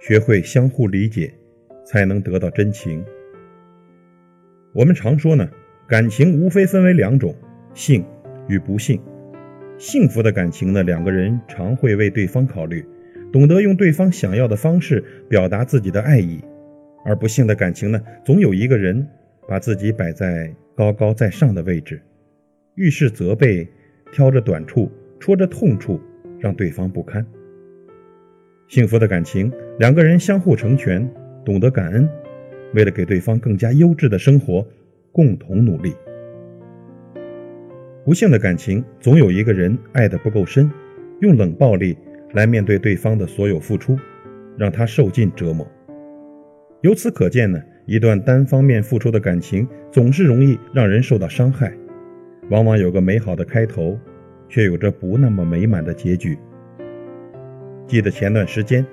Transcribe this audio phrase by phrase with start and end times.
[0.00, 1.32] 学会相互理解，
[1.84, 3.04] 才能得到真情。
[4.72, 5.48] 我们常说呢，
[5.88, 7.34] 感情无非分为两种，
[7.74, 8.04] 幸
[8.48, 9.00] 与不幸。
[9.76, 12.84] 幸福的感情呢，两个人常会为对方考虑，
[13.32, 16.38] 懂得用对方想要的方式表达自己的爱意；
[17.04, 19.06] 而不幸的感情呢，总有一个人
[19.48, 22.00] 把自己摆在高高在上的位置，
[22.76, 23.68] 遇事责备，
[24.12, 26.00] 挑着短处，戳着痛处，
[26.38, 27.26] 让对方不堪。
[28.68, 31.10] 幸福的感情，两个人相互成全，
[31.42, 32.06] 懂得感恩，
[32.74, 34.66] 为了给对方更加优质的生活，
[35.10, 35.94] 共同努力。
[38.04, 40.70] 不幸的感情，总有一个人爱得不够深，
[41.20, 41.96] 用冷暴力
[42.34, 43.98] 来面对对方的所有付出，
[44.58, 45.66] 让他受尽折磨。
[46.82, 51.72] 由此可见呢，一段单方面付出的感情，总是容易让人受到伤害，
[52.50, 53.98] 往往有个美好的开头，
[54.46, 56.38] 却有着不那么美满的结局。
[57.88, 58.84] 记得前段时间，《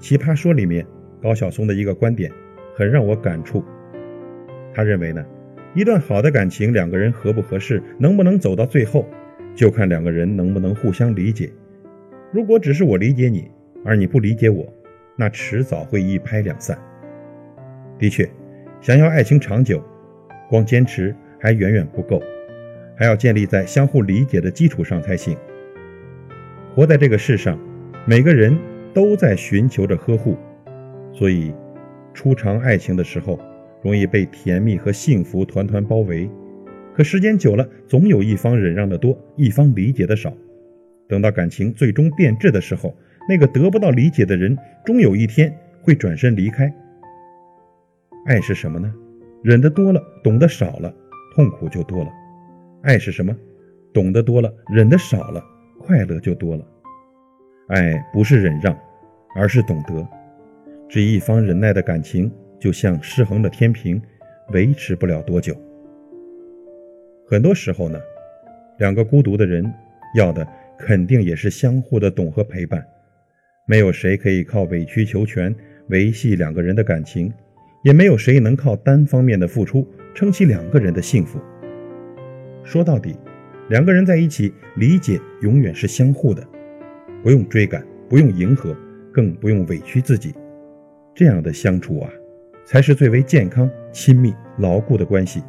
[0.00, 0.84] 奇葩说》里面
[1.22, 2.32] 高晓松的一个观点，
[2.74, 3.62] 很让我感触。
[4.74, 5.24] 他认为呢。
[5.74, 9.06] 一段好的感情，两个人合不合适，能不能走到最后，
[9.54, 11.52] 就看两个人能不能互相理解。
[12.32, 13.50] 如果只是我理解你，
[13.84, 14.66] 而你不理解我，
[15.14, 16.76] 那迟早会一拍两散。
[17.98, 18.28] 的确，
[18.80, 19.84] 想要爱情长久，
[20.48, 22.20] 光坚持还远远不够，
[22.96, 25.36] 还要建立在相互理解的基础上才行。
[26.74, 27.58] 活在这个世上，
[28.08, 28.58] 每个人
[28.94, 30.34] 都在寻求着呵护，
[31.12, 31.52] 所以
[32.14, 33.38] 初尝爱情的时候。
[33.82, 36.28] 容易被甜蜜和幸福团团包围，
[36.94, 40.32] 可时间久了，总有一方忍让的多，一方理解的少。
[41.06, 42.96] 等到感情最终变质的时候，
[43.28, 46.74] 那个得不到理解的人，终有一天会转身离开。
[48.26, 48.92] 爱是什么呢？
[49.44, 50.92] 忍得多了，懂得少了，
[51.36, 52.10] 痛苦就多了。
[52.82, 53.36] 爱是什么？
[53.92, 55.44] 懂得多了，忍得少了，
[55.78, 56.66] 快乐就多了。
[57.68, 58.76] 爱不是忍让，
[59.34, 60.06] 而是懂得。
[60.88, 62.30] 只一方忍耐的感情。
[62.60, 64.02] 就像失衡的天平，
[64.48, 65.54] 维持不了多久。
[67.24, 68.00] 很多时候呢，
[68.78, 69.72] 两个孤独的人
[70.16, 70.44] 要的
[70.76, 72.84] 肯定也是相互的懂和陪伴。
[73.64, 75.54] 没有谁可以靠委曲求全
[75.90, 77.32] 维系两个人的感情，
[77.84, 81.38] 也没有谁能靠单方面的付出撑起两个人的幸福。
[82.64, 83.14] 说到底，
[83.68, 86.44] 两个人在一起，理解永远是相互的，
[87.22, 88.76] 不用追赶，不用迎合，
[89.12, 90.34] 更不用委屈自己。
[91.14, 92.10] 这样的相处啊。
[92.70, 95.42] 才是最为健康、亲密、牢固的关系。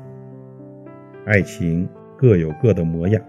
[1.25, 1.85] 爱情
[2.17, 3.21] 各有各的模样，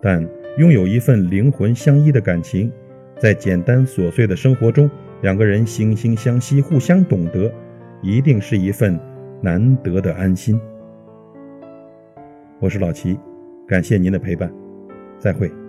[0.00, 0.28] 但
[0.58, 2.72] 拥有一份灵魂相依的感情，
[3.20, 4.90] 在简单琐碎的生活中，
[5.20, 7.48] 两个人惺惺相惜、互相懂得，
[8.02, 8.98] 一定是一份
[9.40, 10.60] 难得的安心。
[12.58, 13.16] 我是老齐，
[13.68, 14.52] 感谢您的陪伴，
[15.20, 15.61] 再会。